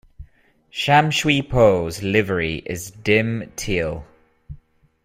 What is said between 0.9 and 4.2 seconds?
Shui Po's livery is dim teal.